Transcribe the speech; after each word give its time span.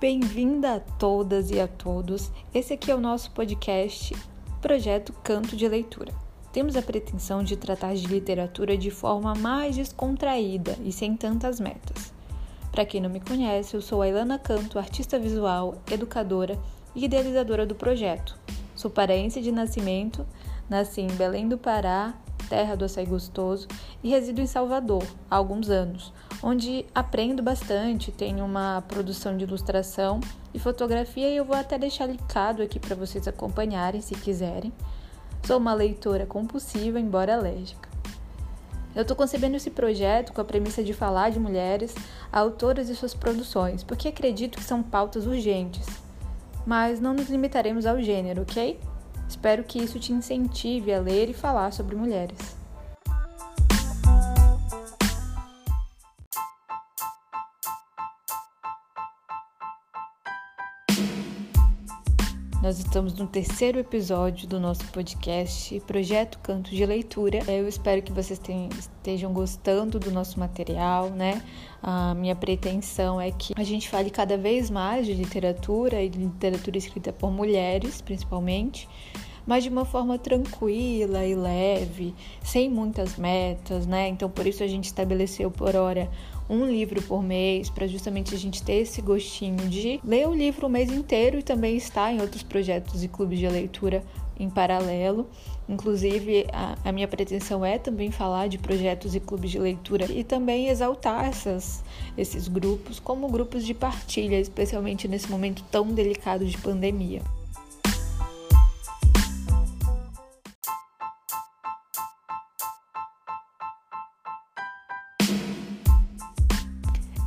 Bem-vinda 0.00 0.76
a 0.76 0.80
todas 0.80 1.50
e 1.50 1.60
a 1.60 1.68
todos. 1.68 2.32
Esse 2.54 2.72
aqui 2.72 2.90
é 2.90 2.94
o 2.94 3.00
nosso 3.00 3.30
podcast 3.32 4.16
Projeto 4.58 5.12
Canto 5.22 5.54
de 5.54 5.68
Leitura. 5.68 6.10
Temos 6.54 6.74
a 6.74 6.80
pretensão 6.80 7.44
de 7.44 7.54
tratar 7.54 7.94
de 7.94 8.06
literatura 8.06 8.78
de 8.78 8.90
forma 8.90 9.34
mais 9.34 9.76
descontraída 9.76 10.74
e 10.82 10.90
sem 10.90 11.14
tantas 11.14 11.60
metas. 11.60 12.14
Para 12.72 12.86
quem 12.86 12.98
não 12.98 13.10
me 13.10 13.20
conhece, 13.20 13.74
eu 13.74 13.82
sou 13.82 14.00
a 14.00 14.08
Ilana 14.08 14.38
Canto, 14.38 14.78
artista 14.78 15.18
visual, 15.18 15.82
educadora 15.90 16.58
e 16.94 17.04
idealizadora 17.04 17.66
do 17.66 17.74
projeto. 17.74 18.38
Sou 18.74 18.90
paraense 18.90 19.42
de 19.42 19.52
nascimento, 19.52 20.26
nasci 20.66 21.02
em 21.02 21.08
Belém 21.08 21.46
do 21.46 21.58
Pará, 21.58 22.14
terra 22.48 22.74
do 22.74 22.86
açaí 22.86 23.04
gostoso, 23.04 23.68
e 24.02 24.08
resido 24.08 24.40
em 24.40 24.46
Salvador 24.46 25.04
há 25.30 25.36
alguns 25.36 25.68
anos, 25.68 26.10
onde 26.42 26.86
aprendo 26.94 27.42
bastante, 27.42 28.10
tenho 28.10 28.44
uma 28.44 28.82
produção 28.88 29.36
de 29.36 29.44
ilustração 29.44 30.20
e 30.54 30.58
fotografia 30.58 31.28
e 31.28 31.36
eu 31.36 31.44
vou 31.44 31.56
até 31.56 31.78
deixar 31.78 32.06
linkado 32.06 32.62
aqui 32.62 32.78
para 32.78 32.96
vocês 32.96 33.28
acompanharem 33.28 34.00
se 34.00 34.14
quiserem. 34.14 34.72
Sou 35.44 35.58
uma 35.58 35.74
leitora 35.74 36.26
compulsiva, 36.26 37.00
embora 37.00 37.34
alérgica. 37.34 37.88
Eu 38.94 39.02
estou 39.02 39.16
concebendo 39.16 39.56
esse 39.56 39.70
projeto 39.70 40.32
com 40.32 40.40
a 40.40 40.44
premissa 40.44 40.82
de 40.82 40.92
falar 40.92 41.30
de 41.30 41.38
mulheres, 41.38 41.94
autoras 42.32 42.88
e 42.88 42.96
suas 42.96 43.14
produções, 43.14 43.84
porque 43.84 44.08
acredito 44.08 44.58
que 44.58 44.64
são 44.64 44.82
pautas 44.82 45.26
urgentes. 45.26 45.86
Mas 46.66 47.00
não 47.00 47.14
nos 47.14 47.28
limitaremos 47.28 47.86
ao 47.86 48.00
gênero, 48.00 48.42
ok? 48.42 48.80
Espero 49.28 49.62
que 49.62 49.78
isso 49.78 50.00
te 50.00 50.12
incentive 50.12 50.92
a 50.92 51.00
ler 51.00 51.30
e 51.30 51.34
falar 51.34 51.72
sobre 51.72 51.94
mulheres. 51.94 52.59
Nós 62.70 62.78
estamos 62.78 63.14
no 63.14 63.26
terceiro 63.26 63.80
episódio 63.80 64.46
do 64.46 64.60
nosso 64.60 64.86
podcast 64.92 65.80
Projeto 65.88 66.38
Canto 66.38 66.70
de 66.70 66.86
Leitura. 66.86 67.40
Eu 67.50 67.66
espero 67.66 68.00
que 68.00 68.12
vocês 68.12 68.38
tenham, 68.38 68.68
estejam 68.68 69.32
gostando 69.32 69.98
do 69.98 70.12
nosso 70.12 70.38
material, 70.38 71.10
né? 71.10 71.42
A 71.82 72.14
minha 72.14 72.36
pretensão 72.36 73.20
é 73.20 73.32
que 73.32 73.52
a 73.56 73.64
gente 73.64 73.88
fale 73.88 74.08
cada 74.08 74.38
vez 74.38 74.70
mais 74.70 75.04
de 75.04 75.14
literatura 75.14 76.00
e 76.00 76.08
de 76.08 76.20
literatura 76.20 76.78
escrita 76.78 77.12
por 77.12 77.32
mulheres, 77.32 78.00
principalmente 78.00 78.88
mas 79.46 79.64
de 79.64 79.68
uma 79.68 79.84
forma 79.84 80.16
tranquila 80.16 81.26
e 81.26 81.34
leve, 81.34 82.14
sem 82.40 82.70
muitas 82.70 83.16
metas, 83.16 83.84
né? 83.84 84.06
Então 84.06 84.30
por 84.30 84.46
isso 84.46 84.62
a 84.62 84.66
gente 84.68 84.84
estabeleceu 84.84 85.50
por 85.50 85.74
hora 85.74 86.08
um 86.50 86.66
livro 86.66 87.00
por 87.02 87.22
mês, 87.22 87.70
para 87.70 87.86
justamente 87.86 88.34
a 88.34 88.38
gente 88.38 88.60
ter 88.60 88.80
esse 88.80 89.00
gostinho 89.00 89.68
de 89.68 90.00
ler 90.04 90.26
o 90.26 90.34
livro 90.34 90.66
o 90.66 90.70
mês 90.70 90.90
inteiro 90.90 91.38
e 91.38 91.42
também 91.42 91.76
estar 91.76 92.12
em 92.12 92.20
outros 92.20 92.42
projetos 92.42 93.04
e 93.04 93.08
clubes 93.08 93.38
de 93.38 93.48
leitura 93.48 94.02
em 94.38 94.50
paralelo. 94.50 95.28
Inclusive, 95.68 96.46
a, 96.52 96.76
a, 96.84 96.90
minha 96.90 97.06
pretensão 97.06 97.64
é 97.64 97.78
também 97.78 98.10
falar 98.10 98.48
de 98.48 98.58
projetos 98.58 99.14
e 99.14 99.20
clubes 99.20 99.52
de 99.52 99.58
leitura 99.60 100.10
e 100.10 100.24
também 100.24 100.68
exaltar 100.68 101.26
essas, 101.26 101.84
esses 102.18 102.48
grupos 102.48 102.98
como 102.98 103.28
grupos 103.28 103.64
de 103.64 103.72
partilha, 103.72 104.40
especialmente 104.40 105.06
nesse 105.06 105.30
momento 105.30 105.62
tão 105.70 105.86
delicado 105.86 106.44
de 106.44 106.58
pandemia. 106.58 107.22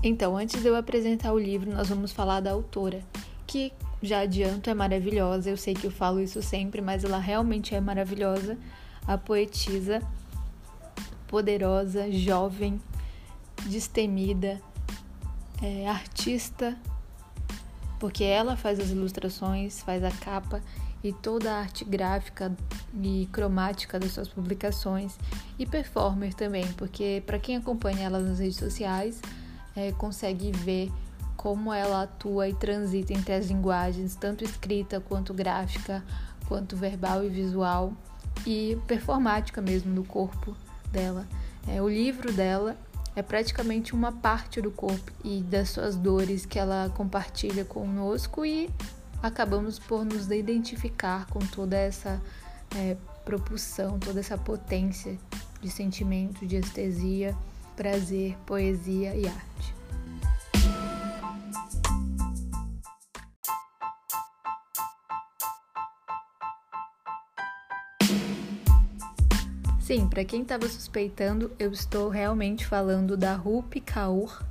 Então, 0.06 0.36
antes 0.36 0.62
de 0.62 0.68
eu 0.68 0.76
apresentar 0.76 1.32
o 1.32 1.40
livro, 1.40 1.72
nós 1.72 1.88
vamos 1.88 2.12
falar 2.12 2.42
da 2.42 2.52
autora, 2.52 3.02
que 3.48 3.72
já 4.02 4.20
adianto 4.20 4.70
é 4.70 4.74
maravilhosa. 4.74 5.50
Eu 5.50 5.56
sei 5.56 5.74
que 5.74 5.86
eu 5.86 5.92
falo 5.92 6.20
isso 6.20 6.42
sempre, 6.42 6.82
mas 6.82 7.06
ela 7.06 7.18
realmente 7.18 7.74
é 7.74 7.80
maravilhosa. 7.80 8.58
A 9.08 9.18
poetisa 9.18 10.02
poderosa, 11.26 12.12
jovem, 12.12 12.82
destemida, 13.66 14.62
é, 15.62 15.88
artista, 15.88 16.78
porque 17.98 18.26
ela 18.26 18.58
faz 18.58 18.82
as 18.82 18.90
ilustrações, 18.90 19.82
faz 19.82 20.04
a 20.04 20.12
capa 20.12 20.62
e 21.02 21.14
toda 21.14 21.54
a 21.54 21.60
arte 21.60 21.86
gráfica 21.86 22.54
e 23.02 23.30
cromática 23.32 23.98
das 23.98 24.12
suas 24.12 24.28
publicações 24.28 25.18
e 25.58 25.66
performer 25.66 26.34
também, 26.34 26.68
porque 26.74 27.24
para 27.26 27.40
quem 27.40 27.56
acompanha 27.56 28.04
ela 28.04 28.20
nas 28.20 28.40
redes 28.40 28.58
sociais, 28.58 29.22
é, 29.76 29.92
consegue 29.92 30.52
ver 30.52 30.92
como 31.36 31.74
ela 31.74 32.04
atua 32.04 32.48
e 32.48 32.54
transita 32.54 33.14
entre 33.14 33.34
as 33.34 33.48
linguagens, 33.48 34.16
tanto 34.16 34.44
escrita 34.44 35.00
quanto 35.00 35.34
gráfica, 35.34 36.04
quanto 36.48 36.76
verbal 36.76 37.24
e 37.24 37.30
visual, 37.30 37.94
e 38.46 38.78
performática 38.88 39.62
mesmo 39.62 39.94
do 39.94 40.04
corpo 40.04 40.56
dela. 40.92 41.28
É, 41.68 41.82
o 41.82 41.90
livro 41.90 42.32
dela 42.32 42.78
é 43.16 43.22
praticamente 43.22 43.94
uma 43.94 44.12
parte 44.12 44.62
do 44.62 44.72
corpo 44.72 45.12
e 45.24 45.42
das 45.42 45.70
suas 45.70 45.96
dores 45.96 46.46
que 46.46 46.58
ela 46.58 46.92
compartilha 46.96 47.64
conosco 47.64 48.46
e 48.46 48.70
acabamos 49.22 49.80
por 49.80 50.04
nos 50.04 50.30
identificar 50.30 51.28
com 51.28 51.40
toda 51.40 51.78
essa 51.78 52.22
é, 52.76 52.98
propulsão, 53.24 54.00
toda 54.00 54.20
essa 54.20 54.38
potência 54.38 55.18
de 55.62 55.70
sentimento, 55.70 56.46
de 56.46 56.58
estesia 56.58 57.36
prazer, 57.76 58.38
poesia 58.46 59.16
e 59.16 59.28
arte. 59.28 59.74
Sim, 69.80 70.08
para 70.08 70.24
quem 70.24 70.44
estava 70.44 70.68
suspeitando, 70.68 71.52
eu 71.60 71.72
estou 71.72 72.08
realmente 72.08 72.66
falando 72.66 73.18
da 73.18 73.36
Rupi 73.36 73.82
Kaur. 73.82 74.42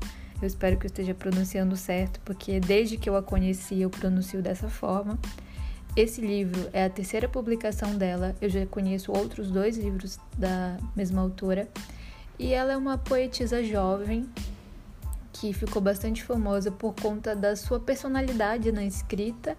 Eu 0.41 0.47
espero 0.47 0.77
que 0.77 0.87
eu 0.87 0.89
esteja 0.89 1.15
pronunciando 1.15 1.77
certo, 1.77 2.21
porque 2.21 2.61
desde 2.61 2.99
que 2.99 3.09
eu 3.09 3.17
a 3.17 3.23
conheci 3.23 3.81
eu 3.81 3.89
pronuncio 3.89 4.43
dessa 4.43 4.69
forma. 4.69 5.19
Esse 5.97 6.21
livro 6.21 6.69
é 6.73 6.85
a 6.85 6.91
terceira 6.91 7.29
publicação 7.29 7.97
dela. 7.97 8.35
Eu 8.41 8.49
já 8.49 8.67
conheço 8.67 9.13
outros 9.13 9.51
dois 9.51 9.77
livros 9.77 10.19
da 10.37 10.77
mesma 10.95 11.23
autora 11.23 11.69
e 12.39 12.53
ela 12.53 12.73
é 12.73 12.77
uma 12.77 12.99
poetisa 12.99 13.63
jovem 13.63 14.29
que 15.33 15.53
ficou 15.53 15.81
bastante 15.83 16.23
famosa 16.23 16.71
por 16.71 16.95
conta 16.95 17.35
da 17.35 17.57
sua 17.57 17.81
personalidade 17.81 18.71
na 18.71 18.85
escrita, 18.85 19.57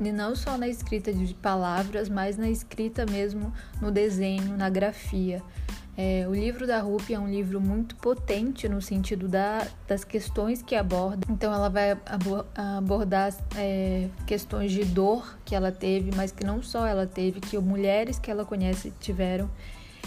e 0.00 0.10
não 0.10 0.34
só 0.34 0.56
na 0.56 0.68
escrita 0.68 1.12
de 1.12 1.34
palavras, 1.34 2.08
mas 2.08 2.36
na 2.36 2.48
escrita 2.48 3.04
mesmo 3.06 3.52
no 3.80 3.90
desenho, 3.90 4.56
na 4.56 4.68
grafia. 4.68 5.42
É, 5.96 6.26
o 6.26 6.34
livro 6.34 6.66
da 6.66 6.80
Rupi 6.80 7.12
é 7.12 7.18
um 7.18 7.28
livro 7.28 7.60
muito 7.60 7.94
potente 7.96 8.66
no 8.68 8.80
sentido 8.80 9.28
da, 9.28 9.66
das 9.86 10.02
questões 10.02 10.62
que 10.62 10.74
aborda. 10.74 11.26
Então, 11.28 11.52
ela 11.52 11.68
vai 11.68 11.98
abordar 12.54 13.34
é, 13.56 14.08
questões 14.26 14.72
de 14.72 14.84
dor 14.84 15.36
que 15.44 15.54
ela 15.54 15.70
teve, 15.70 16.10
mas 16.16 16.32
que 16.32 16.44
não 16.44 16.62
só 16.62 16.86
ela 16.86 17.06
teve, 17.06 17.40
que 17.40 17.58
mulheres 17.58 18.18
que 18.18 18.30
ela 18.30 18.46
conhece 18.46 18.92
tiveram 18.98 19.50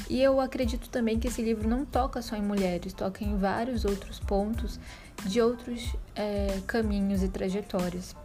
e 0.10 0.22
eu 0.22 0.40
acredito 0.40 0.90
também 0.90 1.20
que 1.20 1.28
esse 1.28 1.42
livro 1.42 1.68
não 1.68 1.86
toca 1.86 2.22
só 2.22 2.36
em 2.36 2.42
mulheres, 2.42 2.94
toca 2.94 3.24
em 3.24 3.38
vários 3.38 3.86
outros 3.86 4.20
pontos 4.20 4.80
de 5.26 5.42
outros 5.42 5.96
é, 6.16 6.60
caminhos 6.68 7.24
e 7.24 7.30
trajetórias. 7.30 8.16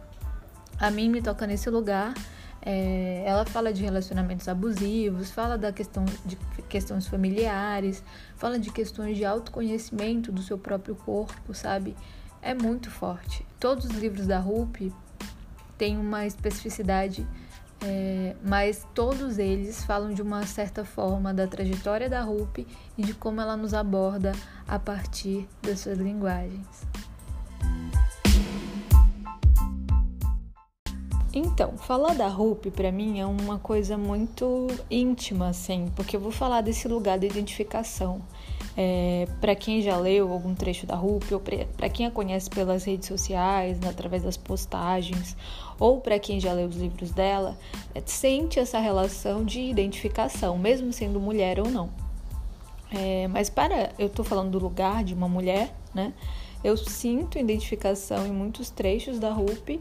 A 0.79 0.89
mim 0.91 1.09
me 1.09 1.21
toca 1.21 1.45
nesse 1.47 1.69
lugar. 1.69 2.13
É, 2.61 3.23
ela 3.25 3.45
fala 3.45 3.71
de 3.71 3.81
relacionamentos 3.81 4.47
abusivos, 4.47 5.31
fala 5.31 5.57
da 5.57 5.71
questão 5.71 6.03
de 6.25 6.37
questões 6.67 7.07
familiares, 7.07 8.03
fala 8.35 8.59
de 8.59 8.69
questões 8.69 9.15
de 9.15 9.23
autoconhecimento 9.23 10.31
do 10.31 10.41
seu 10.41 10.57
próprio 10.57 10.95
corpo, 10.95 11.53
sabe? 11.53 11.95
É 12.41 12.53
muito 12.53 12.91
forte. 12.91 13.45
Todos 13.59 13.85
os 13.85 13.91
livros 13.91 14.27
da 14.27 14.39
Rupi 14.39 14.93
têm 15.77 15.97
uma 15.97 16.25
especificidade 16.25 17.25
é, 17.81 18.35
mas 18.43 18.85
todos 18.93 19.37
eles 19.37 19.83
falam 19.83 20.13
de 20.13 20.21
uma 20.21 20.45
certa 20.45 20.83
forma 20.83 21.33
da 21.33 21.47
trajetória 21.47 22.09
da 22.09 22.21
Rupi 22.21 22.67
e 22.97 23.03
de 23.03 23.13
como 23.13 23.39
ela 23.39 23.55
nos 23.55 23.73
aborda 23.73 24.33
a 24.67 24.77
partir 24.77 25.47
das 25.61 25.79
suas 25.79 25.97
linguagens. 25.97 26.85
Então, 31.31 31.77
falar 31.77 32.15
da 32.15 32.27
Rupi 32.27 32.71
para 32.71 32.91
mim 32.91 33.19
é 33.19 33.25
uma 33.25 33.59
coisa 33.59 33.97
muito 33.97 34.67
íntima, 34.89 35.49
assim, 35.49 35.91
porque 35.95 36.15
eu 36.15 36.19
vou 36.19 36.31
falar 36.31 36.61
desse 36.61 36.87
lugar 36.87 37.19
de 37.19 37.27
identificação. 37.27 38.21
É, 38.77 39.27
para 39.41 39.55
quem 39.55 39.81
já 39.81 39.97
leu 39.97 40.31
algum 40.31 40.53
trecho 40.55 40.85
da 40.85 40.95
Rupi, 40.95 41.33
ou 41.33 41.41
para 41.75 41.89
quem 41.89 42.05
a 42.05 42.11
conhece 42.11 42.49
pelas 42.49 42.83
redes 42.85 43.07
sociais, 43.07 43.79
né, 43.79 43.89
através 43.89 44.23
das 44.23 44.37
postagens, 44.37 45.35
ou 45.79 45.99
para 45.99 46.17
quem 46.17 46.39
já 46.39 46.53
leu 46.53 46.67
os 46.67 46.75
livros 46.75 47.11
dela, 47.11 47.57
é, 47.93 48.01
sente 48.05 48.59
essa 48.59 48.79
relação 48.79 49.43
de 49.43 49.59
identificação, 49.59 50.57
mesmo 50.57 50.93
sendo 50.93 51.19
mulher 51.19 51.59
ou 51.59 51.69
não. 51.69 51.89
É, 52.91 53.27
mas 53.27 53.49
para 53.49 53.91
eu 53.99 54.07
estou 54.07 54.25
falando 54.25 54.51
do 54.51 54.59
lugar 54.59 55.03
de 55.03 55.13
uma 55.13 55.27
mulher, 55.27 55.75
né? 55.93 56.13
eu 56.63 56.75
sinto 56.75 57.37
identificação 57.37 58.25
em 58.25 58.31
muitos 58.31 58.69
trechos 58.69 59.19
da 59.19 59.31
Rupi 59.31 59.79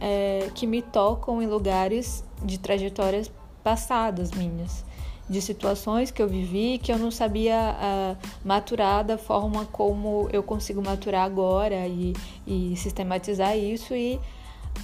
é, 0.00 0.50
que 0.54 0.66
me 0.66 0.82
tocam 0.82 1.42
em 1.42 1.46
lugares 1.46 2.24
de 2.44 2.58
trajetórias 2.58 3.30
passadas 3.62 4.30
minhas, 4.32 4.84
de 5.32 5.40
situações 5.40 6.10
que 6.10 6.22
eu 6.22 6.28
vivi 6.28 6.78
que 6.78 6.92
eu 6.92 6.98
não 6.98 7.10
sabia 7.10 7.74
uh, 7.74 8.28
maturar 8.44 9.02
da 9.02 9.16
forma 9.16 9.64
como 9.64 10.28
eu 10.30 10.42
consigo 10.42 10.82
maturar 10.82 11.24
agora 11.24 11.86
e, 11.88 12.12
e 12.46 12.76
sistematizar 12.76 13.56
isso 13.56 13.94
e 13.94 14.20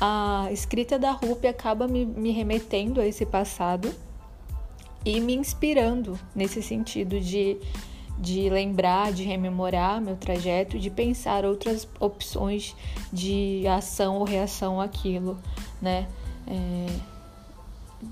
a 0.01 0.49
escrita 0.51 0.99
da 0.99 1.13
Rupi 1.13 1.47
acaba 1.47 1.87
me, 1.87 2.07
me 2.07 2.31
remetendo 2.31 2.99
a 3.01 3.07
esse 3.07 3.27
passado 3.27 3.95
e 5.05 5.21
me 5.21 5.35
inspirando 5.35 6.19
nesse 6.35 6.63
sentido 6.63 7.21
de, 7.21 7.59
de 8.19 8.49
lembrar, 8.49 9.13
de 9.13 9.25
rememorar 9.25 10.01
meu 10.01 10.17
trajeto, 10.17 10.79
de 10.79 10.89
pensar 10.89 11.45
outras 11.45 11.87
opções 12.01 12.75
de 13.13 13.67
ação 13.67 14.17
ou 14.17 14.25
reação 14.25 14.81
àquilo, 14.81 15.39
né? 15.81 16.09
É, 16.47 17.18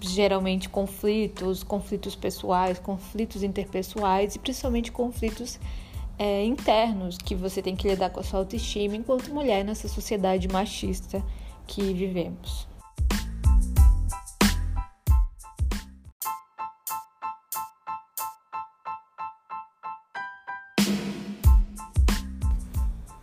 geralmente 0.01 0.69
conflitos, 0.69 1.63
conflitos 1.63 2.15
pessoais, 2.15 2.79
conflitos 2.79 3.43
interpessoais 3.43 4.35
e 4.35 4.39
principalmente 4.39 4.91
conflitos 4.91 5.59
é, 6.19 6.45
internos 6.45 7.19
que 7.19 7.35
você 7.35 7.63
tem 7.63 7.77
que 7.77 7.89
lidar 7.89 8.11
com 8.11 8.21
a 8.21 8.23
sua 8.23 8.41
autoestima 8.41 8.97
enquanto 8.97 9.33
mulher 9.33 9.65
nessa 9.65 9.89
sociedade 9.89 10.49
machista 10.49 11.23
que 11.67 11.93
vivemos. 11.93 12.67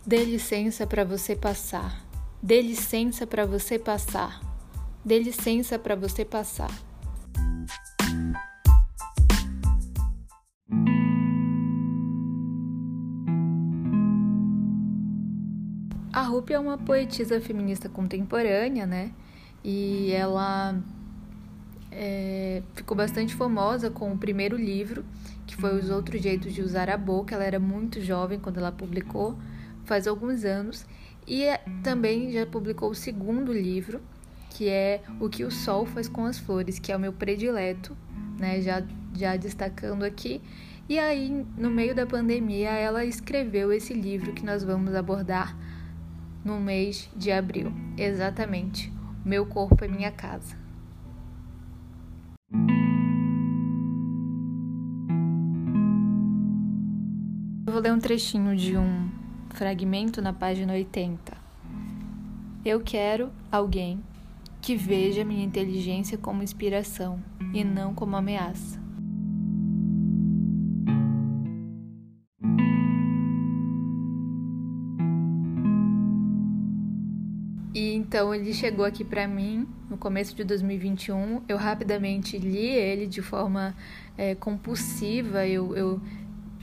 Dê 0.06 0.22
licença 0.22 0.86
para 0.86 1.02
você 1.02 1.34
passar. 1.34 2.04
Dê 2.42 2.60
licença 2.60 3.26
para 3.26 3.46
você 3.46 3.78
passar. 3.78 4.53
Dê 5.04 5.18
licença 5.18 5.78
para 5.78 5.94
você 5.94 6.24
passar. 6.24 6.70
A 16.10 16.22
Rupi 16.22 16.54
é 16.54 16.58
uma 16.58 16.78
poetisa 16.78 17.38
feminista 17.38 17.88
contemporânea, 17.88 18.86
né? 18.86 19.12
E 19.62 20.10
ela 20.12 20.80
é, 21.92 22.62
ficou 22.74 22.96
bastante 22.96 23.34
famosa 23.34 23.90
com 23.90 24.10
o 24.10 24.16
primeiro 24.16 24.56
livro, 24.56 25.04
que 25.46 25.54
foi 25.54 25.78
Os 25.78 25.90
Outros 25.90 26.22
Jeitos 26.22 26.54
de 26.54 26.62
Usar 26.62 26.88
a 26.88 26.96
Boca. 26.96 27.34
Ela 27.34 27.44
era 27.44 27.60
muito 27.60 28.00
jovem 28.00 28.40
quando 28.40 28.56
ela 28.56 28.72
publicou, 28.72 29.36
faz 29.84 30.06
alguns 30.06 30.44
anos. 30.44 30.86
E 31.26 31.42
é, 31.42 31.62
também 31.82 32.30
já 32.32 32.46
publicou 32.46 32.90
o 32.90 32.94
segundo 32.94 33.52
livro, 33.52 34.00
que 34.54 34.68
é 34.68 35.02
O 35.18 35.28
que 35.28 35.42
o 35.42 35.50
Sol 35.50 35.84
faz 35.84 36.08
com 36.08 36.24
as 36.24 36.38
Flores, 36.38 36.78
que 36.78 36.92
é 36.92 36.96
o 36.96 37.00
meu 37.00 37.12
predileto, 37.12 37.96
né? 38.38 38.60
Já, 38.60 38.84
já 39.12 39.36
destacando 39.36 40.04
aqui. 40.04 40.40
E 40.88 40.96
aí, 40.96 41.44
no 41.58 41.70
meio 41.70 41.92
da 41.92 42.06
pandemia, 42.06 42.70
ela 42.70 43.04
escreveu 43.04 43.72
esse 43.72 43.92
livro 43.92 44.32
que 44.32 44.46
nós 44.46 44.62
vamos 44.62 44.94
abordar 44.94 45.56
no 46.44 46.60
mês 46.60 47.10
de 47.16 47.32
abril. 47.32 47.72
Exatamente. 47.98 48.92
Meu 49.24 49.44
corpo 49.44 49.84
é 49.84 49.88
minha 49.88 50.12
casa. 50.12 50.56
Eu 57.66 57.72
vou 57.72 57.80
ler 57.82 57.92
um 57.92 57.98
trechinho 57.98 58.54
de 58.54 58.76
um 58.76 59.10
fragmento 59.50 60.22
na 60.22 60.32
página 60.32 60.74
80. 60.74 61.36
Eu 62.64 62.80
quero 62.80 63.32
alguém 63.50 64.00
que 64.64 64.74
veja 64.74 65.26
minha 65.26 65.44
inteligência 65.44 66.16
como 66.16 66.42
inspiração 66.42 67.22
e 67.52 67.62
não 67.62 67.94
como 67.94 68.16
ameaça. 68.16 68.82
Então 77.74 78.34
ele 78.34 78.54
chegou 78.54 78.86
aqui 78.86 79.04
para 79.04 79.28
mim 79.28 79.68
no 79.90 79.98
começo 79.98 80.34
de 80.34 80.42
2021. 80.44 81.42
Eu 81.46 81.58
rapidamente 81.58 82.38
li 82.38 82.68
ele 82.68 83.06
de 83.06 83.20
forma 83.20 83.76
é, 84.16 84.34
compulsiva. 84.34 85.46
Eu, 85.46 85.76
eu 85.76 86.00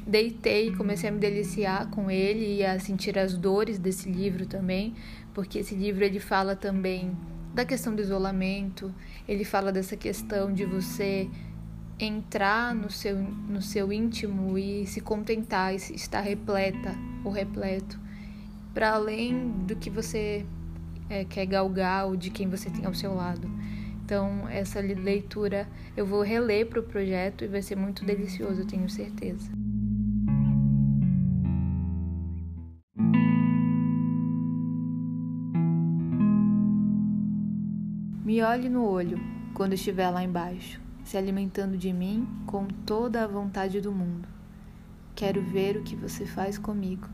deitei 0.08 0.70
e 0.70 0.76
comecei 0.76 1.08
a 1.08 1.12
me 1.12 1.20
deliciar 1.20 1.88
com 1.92 2.10
ele 2.10 2.56
e 2.58 2.66
a 2.66 2.80
sentir 2.80 3.20
as 3.20 3.38
dores 3.38 3.78
desse 3.78 4.10
livro 4.10 4.48
também, 4.48 4.96
porque 5.36 5.60
esse 5.60 5.76
livro 5.76 6.04
ele 6.04 6.20
fala 6.20 6.56
também 6.56 7.16
da 7.54 7.66
questão 7.66 7.96
do 7.96 8.02
isolamento. 8.02 8.94
Ele 9.28 9.44
fala 9.44 9.72
dessa 9.72 9.96
questão 9.98 10.54
de 10.54 10.66
você 10.66 11.30
entrar 12.00 12.74
no 12.74 12.90
seu, 12.90 13.16
no 13.16 13.62
seu 13.62 13.94
íntimo 13.94 14.58
e 14.58 14.86
se 14.88 15.02
contentar 15.02 15.74
e 15.74 15.76
estar 15.76 16.22
repleta 16.22 16.96
ou 17.24 17.32
repleto 17.32 18.00
para 18.74 18.92
além 18.92 19.50
do 19.68 19.76
que 19.76 19.90
você 19.90 20.46
é, 21.10 21.26
quer 21.26 21.46
galgar 21.46 22.08
ou 22.08 22.16
de 22.16 22.30
quem 22.30 22.50
você 22.50 22.70
tem 22.70 22.86
ao 22.86 22.94
seu 22.94 23.14
lado. 23.14 23.50
Então, 24.04 24.48
essa 24.50 24.80
leitura 24.80 25.68
eu 25.96 26.06
vou 26.06 26.22
reler 26.22 26.68
para 26.68 26.80
o 26.80 26.84
projeto 26.84 27.44
e 27.44 27.48
vai 27.48 27.62
ser 27.62 27.76
muito 27.76 28.04
delicioso, 28.04 28.62
eu 28.62 28.68
tenho 28.68 28.90
certeza. 28.90 29.50
Me 38.32 38.42
olhe 38.42 38.70
no 38.70 38.86
olho 38.86 39.20
quando 39.54 39.74
estiver 39.74 40.10
lá 40.10 40.24
embaixo, 40.24 40.80
se 41.04 41.18
alimentando 41.18 41.78
de 41.78 41.92
mim 41.92 42.26
com 42.48 42.66
toda 42.66 43.26
a 43.26 43.28
vontade 43.28 43.82
do 43.82 43.92
mundo. 43.92 44.26
Quero 45.14 45.42
ver 45.42 45.76
o 45.76 45.84
que 45.84 45.98
você 45.98 46.26
faz 46.26 46.58
comigo. 46.58 47.10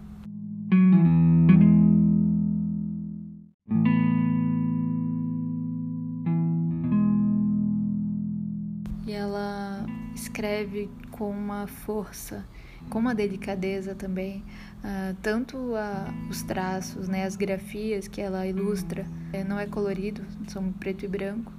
escreve 10.37 10.87
com 11.09 11.31
uma 11.31 11.65
força, 11.65 12.45
com 12.89 12.99
uma 12.99 13.13
delicadeza 13.13 13.93
também, 13.93 14.43
uh, 14.83 15.15
tanto 15.21 15.57
uh, 15.57 16.29
os 16.29 16.41
traços, 16.43 17.07
né, 17.07 17.25
as 17.25 17.35
grafias 17.35 18.07
que 18.07 18.21
ela 18.21 18.45
ilustra, 18.47 19.05
eh, 19.33 19.43
não 19.43 19.59
é 19.59 19.65
colorido, 19.65 20.21
são 20.47 20.71
preto 20.73 21.05
e 21.05 21.07
branco, 21.07 21.51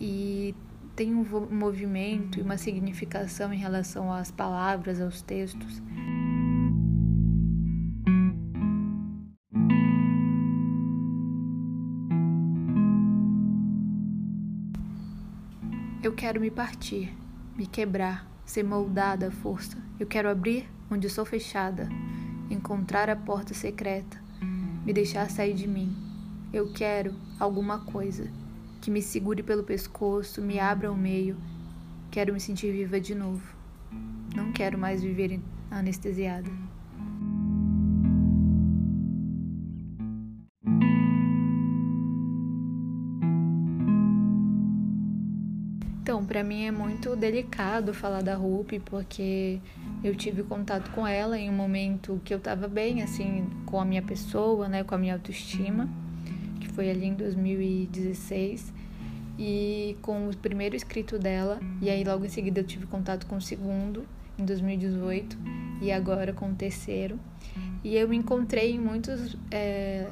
e 0.00 0.54
tem 0.96 1.14
um 1.14 1.24
movimento 1.50 2.38
e 2.38 2.42
uma 2.42 2.56
significação 2.56 3.52
em 3.52 3.58
relação 3.58 4.12
às 4.12 4.30
palavras, 4.30 5.00
aos 5.00 5.22
textos. 5.22 5.82
Eu 16.02 16.12
quero 16.12 16.38
me 16.38 16.50
partir 16.50 17.14
me 17.56 17.66
quebrar, 17.66 18.26
ser 18.44 18.62
moldada 18.62 19.28
à 19.28 19.30
força. 19.30 19.76
Eu 19.98 20.06
quero 20.06 20.28
abrir 20.28 20.68
onde 20.90 21.08
sou 21.08 21.24
fechada, 21.24 21.88
encontrar 22.50 23.08
a 23.08 23.16
porta 23.16 23.54
secreta, 23.54 24.18
me 24.84 24.92
deixar 24.92 25.30
sair 25.30 25.54
de 25.54 25.66
mim. 25.66 25.94
Eu 26.52 26.72
quero 26.72 27.14
alguma 27.38 27.80
coisa 27.80 28.30
que 28.80 28.90
me 28.90 29.00
segure 29.00 29.42
pelo 29.42 29.64
pescoço, 29.64 30.42
me 30.42 30.58
abra 30.58 30.88
ao 30.88 30.94
meio. 30.94 31.36
Quero 32.10 32.32
me 32.32 32.40
sentir 32.40 32.70
viva 32.70 33.00
de 33.00 33.14
novo. 33.14 33.42
Não 34.34 34.52
quero 34.52 34.78
mais 34.78 35.02
viver 35.02 35.40
anestesiada. 35.70 36.50
Mim 46.44 46.66
é 46.66 46.70
muito 46.70 47.16
delicado 47.16 47.92
falar 47.92 48.22
da 48.22 48.34
Rupi, 48.34 48.78
porque 48.78 49.58
eu 50.02 50.14
tive 50.14 50.42
contato 50.42 50.90
com 50.90 51.06
ela 51.06 51.38
em 51.38 51.50
um 51.50 51.52
momento 51.52 52.20
que 52.24 52.32
eu 52.32 52.38
estava 52.38 52.68
bem, 52.68 53.02
assim, 53.02 53.46
com 53.66 53.80
a 53.80 53.84
minha 53.84 54.02
pessoa, 54.02 54.68
né, 54.68 54.84
com 54.84 54.94
a 54.94 54.98
minha 54.98 55.14
autoestima, 55.14 55.88
que 56.60 56.68
foi 56.68 56.90
ali 56.90 57.06
em 57.06 57.14
2016, 57.14 58.72
e 59.38 59.96
com 60.00 60.28
o 60.28 60.36
primeiro 60.36 60.76
escrito 60.76 61.18
dela, 61.18 61.58
e 61.80 61.90
aí 61.90 62.04
logo 62.04 62.24
em 62.24 62.28
seguida 62.28 62.60
eu 62.60 62.64
tive 62.64 62.86
contato 62.86 63.26
com 63.26 63.36
o 63.36 63.40
segundo, 63.40 64.04
em 64.38 64.44
2018, 64.44 65.36
e 65.80 65.90
agora 65.90 66.32
com 66.32 66.50
o 66.50 66.54
terceiro. 66.54 67.18
E 67.82 67.96
eu 67.96 68.08
me 68.08 68.16
encontrei 68.16 68.72
em 68.72 68.78
muitos 68.78 69.36
é, 69.50 70.08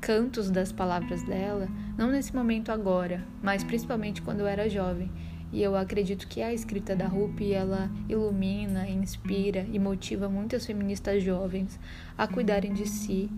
cantos 0.00 0.50
das 0.50 0.72
palavras 0.72 1.22
dela, 1.22 1.68
não 1.96 2.10
nesse 2.10 2.34
momento 2.34 2.70
agora, 2.70 3.24
mas 3.42 3.64
principalmente 3.64 4.22
quando 4.22 4.40
eu 4.40 4.46
era 4.46 4.68
jovem 4.68 5.10
E 5.56 5.62
eu 5.62 5.74
acredito 5.74 6.28
que 6.28 6.42
a 6.42 6.52
escrita 6.52 6.94
da 6.94 7.06
Rupi 7.06 7.54
ela 7.54 7.90
ilumina, 8.10 8.86
inspira 8.86 9.66
e 9.72 9.78
motiva 9.78 10.28
muitas 10.28 10.66
feministas 10.66 11.22
jovens 11.22 11.80
a 12.18 12.28
cuidarem 12.28 12.74
de 12.74 12.86
si 12.86 13.30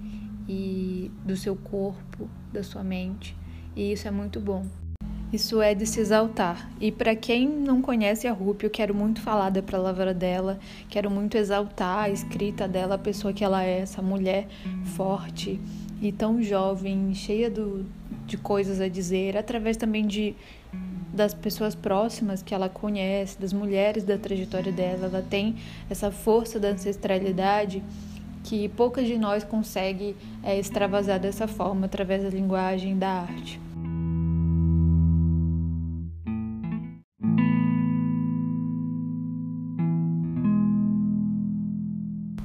e 0.48 1.12
do 1.25 1.37
seu 1.37 1.54
corpo, 1.54 2.28
da 2.52 2.60
sua 2.64 2.82
mente. 2.82 3.37
E 3.76 3.92
isso 3.92 4.08
é 4.08 4.10
muito 4.10 4.40
bom. 4.40 4.66
Isso 5.32 5.62
é 5.62 5.76
de 5.76 5.87
se 5.87 6.00
exaltar. 6.00 6.68
E 6.80 6.90
para 6.90 7.14
quem 7.14 7.48
não 7.48 7.80
conhece 7.80 8.26
a 8.26 8.32
Rupi, 8.32 8.64
eu 8.64 8.70
quero 8.70 8.92
muito 8.92 9.20
falar 9.20 9.50
da 9.50 9.62
palavra 9.62 10.12
dela, 10.12 10.58
quero 10.88 11.08
muito 11.08 11.37
exaltar 11.37 12.06
a 12.06 12.10
escrita 12.10 12.66
dela, 12.66 12.96
a 12.96 12.98
pessoa 12.98 13.32
que 13.32 13.44
ela 13.44 13.62
é, 13.62 13.78
essa 13.78 14.02
mulher 14.02 14.48
forte 14.96 15.60
e 16.02 16.10
tão 16.10 16.42
jovem, 16.42 17.14
cheia 17.14 17.48
do, 17.48 17.87
de 18.26 18.37
coisas 18.37 18.80
a 18.80 18.88
dizer, 18.88 19.37
através 19.37 19.76
também 19.76 20.04
de 20.04 20.34
das 21.12 21.34
pessoas 21.34 21.74
próximas 21.74 22.42
que 22.42 22.54
ela 22.54 22.68
conhece, 22.68 23.40
das 23.40 23.52
mulheres 23.52 24.04
da 24.04 24.18
trajetória 24.18 24.72
dela. 24.72 25.06
Ela 25.06 25.22
tem 25.22 25.56
essa 25.88 26.10
força 26.10 26.58
da 26.58 26.68
ancestralidade 26.68 27.82
que 28.44 28.68
poucas 28.70 29.06
de 29.06 29.18
nós 29.18 29.44
conseguem 29.44 30.14
é, 30.42 30.58
extravasar 30.58 31.18
dessa 31.18 31.46
forma 31.46 31.86
através 31.86 32.22
da 32.22 32.30
linguagem 32.30 32.98
da 32.98 33.08
arte. 33.08 33.60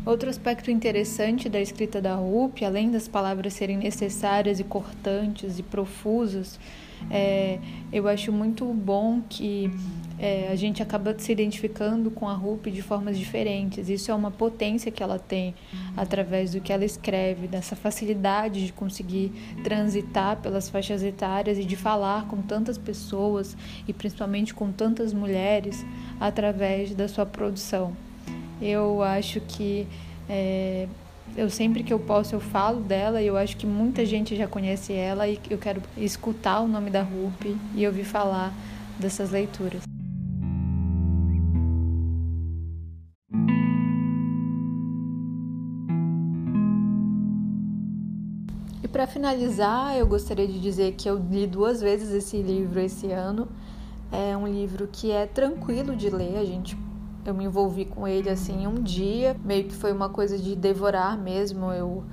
Outro 0.05 0.29
aspecto 0.29 0.69
interessante 0.69 1.47
da 1.47 1.61
escrita 1.61 2.01
da 2.01 2.15
Rupi, 2.15 2.65
além 2.65 2.91
das 2.91 3.07
palavras 3.07 3.53
serem 3.53 3.77
necessárias 3.77 4.59
e 4.59 4.63
cortantes 4.63 5.57
e 5.57 5.63
profusas, 5.63 6.59
é, 7.09 7.59
eu 7.91 8.07
acho 8.07 8.31
muito 8.31 8.65
bom 8.65 9.21
que 9.29 9.71
é, 10.19 10.47
a 10.51 10.55
gente 10.55 10.81
acaba 10.81 11.13
se 11.17 11.31
identificando 11.31 12.09
com 12.11 12.27
a 12.29 12.33
Rupi 12.33 12.71
de 12.71 12.81
formas 12.81 13.17
diferentes. 13.17 13.89
Isso 13.89 14.11
é 14.11 14.13
uma 14.13 14.31
potência 14.31 14.91
que 14.91 15.01
ela 15.01 15.19
tem 15.19 15.53
através 15.97 16.53
do 16.53 16.61
que 16.61 16.71
ela 16.71 16.85
escreve, 16.85 17.47
dessa 17.47 17.75
facilidade 17.75 18.65
de 18.65 18.71
conseguir 18.71 19.31
transitar 19.63 20.37
pelas 20.37 20.69
faixas 20.69 21.03
etárias 21.03 21.57
e 21.57 21.65
de 21.65 21.75
falar 21.75 22.27
com 22.27 22.41
tantas 22.41 22.77
pessoas 22.77 23.57
e 23.87 23.93
principalmente 23.93 24.53
com 24.53 24.71
tantas 24.71 25.13
mulheres 25.13 25.85
através 26.19 26.93
da 26.95 27.07
sua 27.07 27.25
produção. 27.25 27.95
Eu 28.61 29.03
acho 29.03 29.41
que 29.41 29.87
é, 30.29 30.87
eu 31.35 31.49
sempre 31.49 31.83
que 31.83 31.91
eu 31.91 31.99
posso 31.99 32.35
eu 32.35 32.39
falo 32.39 32.79
dela 32.79 33.21
e 33.21 33.27
eu 33.27 33.35
acho 33.35 33.57
que 33.57 33.65
muita 33.65 34.05
gente 34.05 34.35
já 34.35 34.47
conhece 34.47 34.93
ela 34.93 35.27
e 35.27 35.39
eu 35.49 35.57
quero 35.57 35.81
escutar 35.97 36.61
o 36.61 36.67
nome 36.67 36.89
da 36.89 37.01
Rupi 37.01 37.57
e 37.75 37.87
ouvir 37.87 38.03
falar 38.03 38.53
dessas 38.99 39.31
leituras. 39.31 39.81
E 48.83 48.87
para 48.87 49.07
finalizar, 49.07 49.97
eu 49.97 50.05
gostaria 50.05 50.47
de 50.47 50.59
dizer 50.59 50.93
que 50.93 51.09
eu 51.09 51.17
li 51.17 51.47
duas 51.47 51.81
vezes 51.81 52.11
esse 52.11 52.41
livro 52.41 52.79
esse 52.79 53.11
ano. 53.11 53.47
É 54.11 54.37
um 54.37 54.47
livro 54.47 54.87
que 54.91 55.09
é 55.09 55.25
tranquilo 55.25 55.95
de 55.95 56.07
ler, 56.11 56.37
a 56.37 56.45
gente 56.45 56.77
eu 57.25 57.33
me 57.33 57.45
envolvi 57.45 57.85
com 57.85 58.07
ele 58.07 58.29
assim 58.29 58.67
um 58.67 58.81
dia, 58.81 59.35
meio 59.43 59.65
que 59.65 59.75
foi 59.75 59.91
uma 59.91 60.09
coisa 60.09 60.37
de 60.37 60.55
devorar 60.55 61.17
mesmo. 61.17 61.71
Eu 61.71 62.03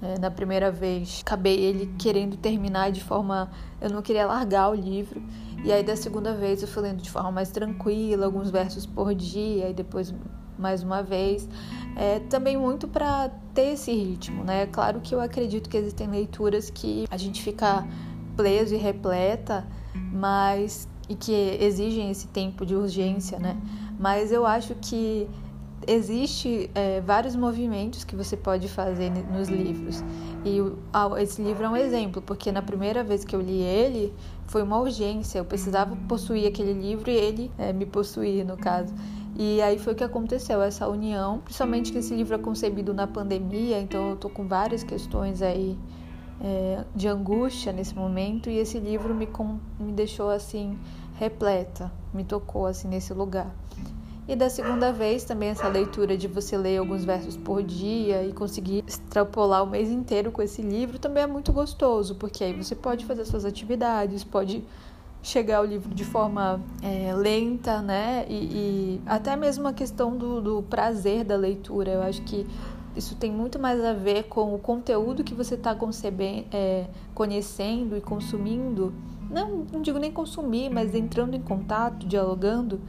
é, 0.00 0.18
na 0.18 0.30
primeira 0.30 0.70
vez 0.70 1.22
acabei 1.24 1.58
ele 1.58 1.92
querendo 1.98 2.36
terminar 2.36 2.92
de 2.92 3.02
forma, 3.02 3.50
eu 3.80 3.90
não 3.90 4.00
queria 4.00 4.26
largar 4.26 4.70
o 4.70 4.74
livro. 4.74 5.22
E 5.64 5.72
aí 5.72 5.82
da 5.82 5.96
segunda 5.96 6.32
vez 6.34 6.62
eu 6.62 6.68
fui 6.68 6.82
lendo 6.82 7.02
de 7.02 7.10
forma 7.10 7.32
mais 7.32 7.50
tranquila, 7.50 8.26
alguns 8.26 8.50
versos 8.50 8.86
por 8.86 9.14
dia 9.14 9.68
e 9.70 9.74
depois 9.74 10.14
mais 10.56 10.82
uma 10.82 11.02
vez. 11.02 11.48
É, 11.96 12.20
também 12.20 12.56
muito 12.56 12.86
para 12.86 13.30
ter 13.54 13.72
esse 13.72 13.92
ritmo, 13.92 14.44
né? 14.44 14.66
Claro 14.66 15.00
que 15.00 15.14
eu 15.14 15.20
acredito 15.20 15.68
que 15.68 15.76
existem 15.76 16.08
leituras 16.08 16.70
que 16.70 17.06
a 17.10 17.16
gente 17.16 17.42
fica 17.42 17.86
preso 18.36 18.74
e 18.74 18.78
repleta, 18.78 19.66
mas 20.12 20.88
e 21.08 21.14
que 21.14 21.32
exigem 21.60 22.10
esse 22.10 22.28
tempo 22.28 22.66
de 22.66 22.76
urgência, 22.76 23.38
né? 23.38 23.56
Mas 23.98 24.30
eu 24.30 24.46
acho 24.46 24.74
que 24.76 25.28
existe 25.86 26.70
é, 26.74 27.00
vários 27.00 27.34
movimentos 27.34 28.04
que 28.04 28.14
você 28.14 28.36
pode 28.36 28.68
fazer 28.68 29.10
nos 29.10 29.48
livros. 29.48 30.04
E 30.44 30.58
esse 31.20 31.42
livro 31.42 31.64
é 31.64 31.68
um 31.68 31.76
exemplo 31.76 32.22
porque 32.22 32.52
na 32.52 32.62
primeira 32.62 33.02
vez 33.02 33.24
que 33.24 33.34
eu 33.34 33.40
li 33.40 33.60
ele 33.60 34.12
foi 34.46 34.62
uma 34.62 34.78
urgência. 34.78 35.38
Eu 35.38 35.44
precisava 35.44 35.96
possuir 36.08 36.46
aquele 36.46 36.72
livro 36.72 37.10
e 37.10 37.14
ele 37.14 37.50
é, 37.58 37.72
me 37.72 37.86
possuir 37.86 38.44
no 38.44 38.56
caso. 38.56 38.94
E 39.36 39.62
aí 39.62 39.78
foi 39.78 39.92
o 39.92 39.96
que 39.96 40.04
aconteceu 40.04 40.60
essa 40.60 40.88
união. 40.88 41.38
Principalmente 41.38 41.92
que 41.92 41.98
esse 41.98 42.14
livro 42.14 42.34
é 42.34 42.38
concebido 42.38 42.92
na 42.92 43.06
pandemia 43.06 43.80
então 43.80 44.10
eu 44.10 44.16
tô 44.16 44.28
com 44.28 44.46
várias 44.46 44.82
questões 44.82 45.42
aí 45.42 45.78
é, 46.40 46.84
de 46.94 47.08
angústia 47.08 47.72
nesse 47.72 47.94
momento. 47.94 48.50
E 48.50 48.58
esse 48.58 48.78
livro 48.78 49.14
me, 49.14 49.26
com, 49.26 49.58
me 49.78 49.92
deixou 49.92 50.30
assim 50.30 50.78
repleta, 51.18 51.90
me 52.14 52.24
tocou 52.24 52.66
assim 52.66 52.88
nesse 52.88 53.12
lugar. 53.12 53.50
E 54.28 54.36
da 54.36 54.50
segunda 54.50 54.92
vez 54.92 55.24
também 55.24 55.48
essa 55.48 55.66
leitura 55.68 56.16
de 56.16 56.28
você 56.28 56.56
ler 56.56 56.76
alguns 56.76 57.02
versos 57.02 57.34
por 57.34 57.62
dia 57.62 58.22
e 58.24 58.32
conseguir 58.32 58.84
extrapolar 58.86 59.64
o 59.64 59.66
mês 59.66 59.88
inteiro 59.88 60.30
com 60.30 60.42
esse 60.42 60.60
livro 60.60 60.98
também 60.98 61.22
é 61.22 61.26
muito 61.26 61.50
gostoso, 61.50 62.14
porque 62.14 62.44
aí 62.44 62.52
você 62.52 62.74
pode 62.74 63.06
fazer 63.06 63.24
suas 63.24 63.46
atividades, 63.46 64.22
pode 64.22 64.62
chegar 65.22 65.58
ao 65.58 65.64
livro 65.64 65.94
de 65.94 66.04
forma 66.04 66.60
é, 66.82 67.14
lenta, 67.14 67.80
né? 67.80 68.26
E, 68.28 68.34
e, 68.34 69.02
até 69.06 69.34
mesmo 69.34 69.66
a 69.66 69.72
questão 69.72 70.16
do, 70.16 70.40
do 70.40 70.62
prazer 70.62 71.24
da 71.24 71.34
leitura. 71.34 71.90
Eu 71.90 72.02
acho 72.02 72.22
que 72.22 72.46
isso 72.94 73.16
tem 73.16 73.32
muito 73.32 73.58
mais 73.58 73.82
a 73.82 73.92
ver 73.92 74.24
com 74.24 74.54
o 74.54 74.58
conteúdo 74.58 75.24
que 75.24 75.34
você 75.34 75.54
está 75.54 75.76
é, 76.52 76.86
conhecendo 77.14 77.96
e 77.96 78.00
consumindo. 78.00 78.92
Não, 79.30 79.66
não 79.72 79.82
digo 79.82 79.98
nem 79.98 80.10
consumir, 80.10 80.70
mas 80.70 80.94
entrando 80.94 81.34
em 81.34 81.42
contato, 81.42 82.06
dialogando, 82.06 82.80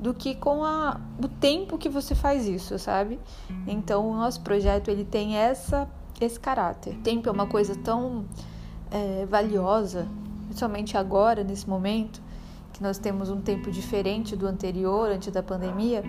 do 0.00 0.14
que 0.14 0.34
com 0.34 0.64
a, 0.64 1.00
o 1.22 1.26
tempo 1.26 1.76
que 1.76 1.88
você 1.88 2.14
faz 2.14 2.46
isso, 2.46 2.78
sabe? 2.78 3.18
Então, 3.66 4.08
o 4.08 4.14
nosso 4.14 4.40
projeto 4.42 4.88
ele 4.88 5.04
tem 5.04 5.36
essa, 5.36 5.88
esse 6.20 6.38
caráter. 6.38 6.94
O 6.94 7.02
tempo 7.02 7.28
é 7.28 7.32
uma 7.32 7.46
coisa 7.46 7.74
tão 7.74 8.24
é, 8.90 9.26
valiosa, 9.26 10.06
principalmente 10.46 10.96
agora, 10.96 11.42
nesse 11.42 11.68
momento, 11.68 12.22
que 12.72 12.82
nós 12.82 12.98
temos 12.98 13.28
um 13.28 13.40
tempo 13.40 13.72
diferente 13.72 14.36
do 14.36 14.46
anterior, 14.46 15.08
antes 15.10 15.32
da 15.32 15.42
pandemia 15.42 16.04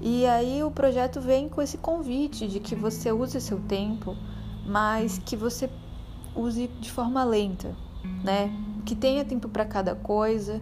e 0.00 0.26
aí 0.26 0.62
o 0.62 0.70
projeto 0.70 1.20
vem 1.20 1.48
com 1.48 1.62
esse 1.62 1.78
convite 1.78 2.46
de 2.46 2.60
que 2.60 2.74
você 2.74 3.10
use 3.10 3.40
seu 3.40 3.58
tempo, 3.60 4.16
mas 4.66 5.18
que 5.18 5.36
você 5.36 5.70
use 6.34 6.68
de 6.80 6.92
forma 6.92 7.24
lenta, 7.24 7.74
né? 8.22 8.52
Que 8.84 8.94
tenha 8.94 9.24
tempo 9.24 9.48
para 9.48 9.64
cada 9.64 9.94
coisa 9.94 10.60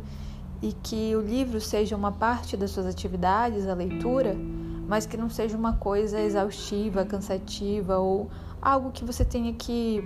e 0.63 0.73
que 0.73 1.15
o 1.15 1.21
livro 1.21 1.61
seja 1.61 1.97
uma 1.97 2.13
parte 2.13 2.57
das 2.57 2.71
suas 2.71 2.87
atividades, 2.87 3.67
a 3.67 3.75
leitura, 3.75 4.35
mas 4.89 5.07
que 5.07 5.17
não 5.17 5.29
seja 5.29 5.57
uma 5.57 5.75
coisa 5.75 6.21
exaustiva, 6.21 7.05
cansativa 7.05 7.99
ou 7.99 8.31
algo 8.61 8.91
que 8.91 9.05
você 9.05 9.25
tenha 9.25 9.53
que 9.53 10.03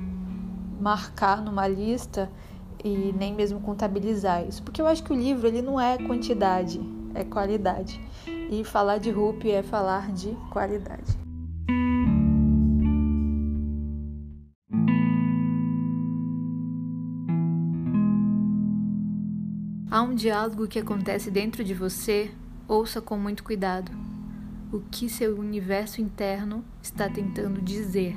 marcar 0.81 1.43
numa 1.43 1.67
lista 1.67 2.31
e 2.83 3.13
nem 3.17 3.35
mesmo 3.35 3.61
contabilizar 3.61 4.47
isso, 4.47 4.63
porque 4.63 4.81
eu 4.81 4.87
acho 4.87 5.03
que 5.03 5.13
o 5.13 5.17
livro 5.17 5.47
ele 5.47 5.63
não 5.63 5.81
é 5.81 5.99
quantidade, 5.99 6.81
é 7.15 7.25
qualidade. 7.25 8.01
E 8.51 8.65
falar 8.65 8.99
de 8.99 9.11
Rupi 9.11 9.51
é 9.51 9.63
falar 9.63 10.13
de 10.13 10.31
qualidade. 10.51 11.28
Diálogo 20.19 20.67
que 20.67 20.81
acontece 20.81 21.31
dentro 21.31 21.63
de 21.63 21.73
você, 21.73 22.31
ouça 22.67 23.01
com 23.01 23.17
muito 23.17 23.45
cuidado. 23.45 23.93
O 24.73 24.81
que 24.81 25.09
seu 25.09 25.39
universo 25.39 26.01
interno 26.01 26.65
está 26.83 27.09
tentando 27.09 27.63
dizer. 27.63 28.17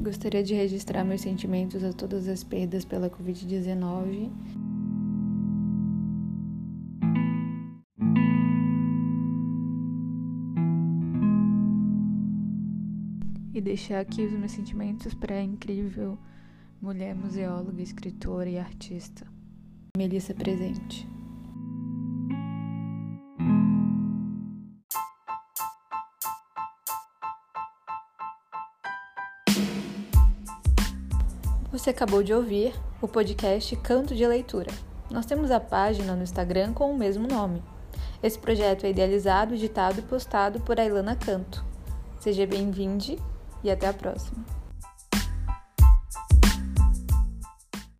Gostaria 0.00 0.42
de 0.42 0.54
registrar 0.54 1.04
meus 1.04 1.20
sentimentos 1.20 1.84
a 1.84 1.92
todas 1.92 2.26
as 2.26 2.42
perdas 2.42 2.86
pela 2.86 3.10
Covid-19. 3.10 4.30
Deixar 13.68 14.00
aqui 14.00 14.24
os 14.24 14.32
meus 14.32 14.52
sentimentos 14.52 15.12
para 15.12 15.34
a 15.34 15.42
incrível 15.42 16.18
mulher 16.80 17.14
museóloga, 17.14 17.82
escritora 17.82 18.48
e 18.48 18.58
artista, 18.58 19.26
Melissa 19.94 20.32
Presente. 20.32 21.06
Você 31.70 31.90
acabou 31.90 32.22
de 32.22 32.32
ouvir 32.32 32.72
o 33.02 33.06
podcast 33.06 33.76
Canto 33.76 34.14
de 34.14 34.26
Leitura. 34.26 34.70
Nós 35.10 35.26
temos 35.26 35.50
a 35.50 35.60
página 35.60 36.16
no 36.16 36.22
Instagram 36.22 36.72
com 36.72 36.90
o 36.90 36.96
mesmo 36.96 37.28
nome. 37.28 37.62
Esse 38.22 38.38
projeto 38.38 38.86
é 38.86 38.90
idealizado, 38.90 39.54
editado 39.54 39.98
e 39.98 40.02
postado 40.02 40.58
por 40.60 40.80
Ailana 40.80 41.14
Canto. 41.14 41.62
Seja 42.18 42.46
bem-vindo 42.46 43.37
e 43.62 43.70
até 43.70 43.86
a 43.88 43.92
próxima. 43.92 44.57